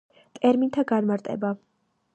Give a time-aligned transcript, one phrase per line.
[0.37, 1.57] ტერმინთა განარტება.